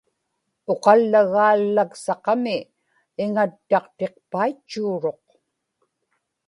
uqallagaallaksaqami 0.71 2.57
iŋattaqtiqpaitchuuruq 3.23 5.25